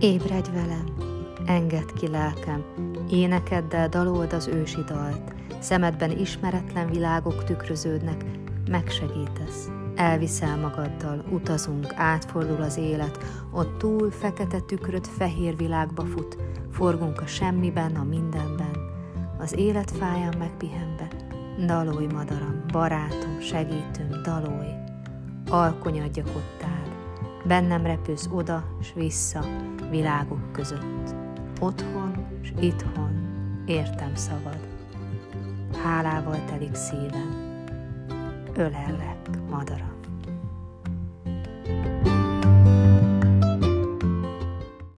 [0.00, 0.84] Ébredj velem,
[1.46, 2.64] engedd ki lelkem,
[3.10, 8.24] énekeddel dalold az ősi dalt, szemedben ismeretlen világok tükröződnek,
[8.70, 13.18] megsegítesz, elviszel magaddal, utazunk, átfordul az élet,
[13.52, 16.36] ott túl fekete tükröd fehér világba fut,
[16.72, 18.76] forgunk a semmiben, a mindenben,
[19.38, 21.08] az élet fáján megpihenve,
[21.66, 24.72] dalolj madaram, barátom, segítőm, dalolj,
[25.50, 26.87] alkonyadjak ott áll,
[27.48, 29.44] bennem repülsz oda s vissza
[29.90, 31.14] világok között,
[31.60, 33.10] otthon s itthon,
[33.66, 34.68] értem szavad,
[35.82, 37.64] hálával telik szívem,
[38.54, 39.97] ölellek, madaram.